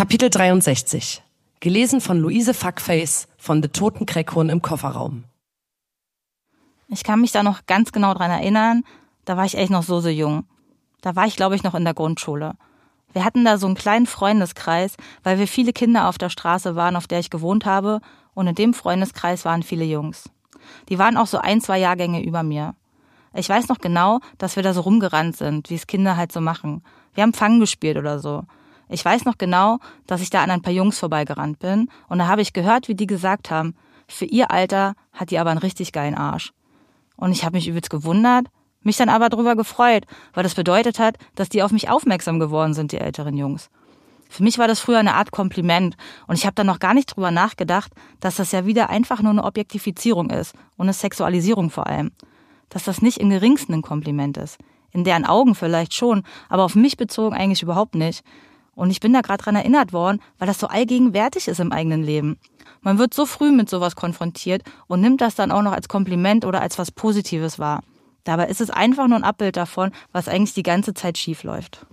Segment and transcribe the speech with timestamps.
[0.00, 1.22] Kapitel 63.
[1.60, 5.24] Gelesen von Luise Fuckface von The Toten Kreckhorn im Kofferraum.
[6.88, 8.84] Ich kann mich da noch ganz genau dran erinnern.
[9.26, 10.46] Da war ich echt noch so, so jung.
[11.02, 12.54] Da war ich, glaube ich, noch in der Grundschule.
[13.12, 16.96] Wir hatten da so einen kleinen Freundeskreis, weil wir viele Kinder auf der Straße waren,
[16.96, 18.00] auf der ich gewohnt habe.
[18.32, 20.30] Und in dem Freundeskreis waren viele Jungs.
[20.88, 22.74] Die waren auch so ein, zwei Jahrgänge über mir.
[23.34, 26.40] Ich weiß noch genau, dass wir da so rumgerannt sind, wie es Kinder halt so
[26.40, 26.82] machen.
[27.12, 28.44] Wir haben Fang gespielt oder so.
[28.90, 32.26] Ich weiß noch genau, dass ich da an ein paar Jungs vorbeigerannt bin und da
[32.26, 33.74] habe ich gehört, wie die gesagt haben,
[34.08, 36.52] für ihr Alter hat die aber einen richtig geilen Arsch.
[37.16, 38.46] Und ich habe mich übelst gewundert,
[38.82, 42.74] mich dann aber drüber gefreut, weil das bedeutet hat, dass die auf mich aufmerksam geworden
[42.74, 43.70] sind, die älteren Jungs.
[44.28, 45.96] Für mich war das früher eine Art Kompliment
[46.26, 49.32] und ich habe dann noch gar nicht drüber nachgedacht, dass das ja wieder einfach nur
[49.32, 52.10] eine Objektifizierung ist und eine Sexualisierung vor allem.
[52.68, 54.58] Dass das nicht im geringsten ein Kompliment ist.
[54.92, 58.24] In deren Augen vielleicht schon, aber auf mich bezogen eigentlich überhaupt nicht.
[58.80, 62.02] Und ich bin da gerade dran erinnert worden, weil das so allgegenwärtig ist im eigenen
[62.02, 62.38] Leben.
[62.80, 66.46] Man wird so früh mit sowas konfrontiert und nimmt das dann auch noch als Kompliment
[66.46, 67.82] oder als was Positives wahr.
[68.24, 71.84] Dabei ist es einfach nur ein Abbild davon, was eigentlich die ganze Zeit schief läuft.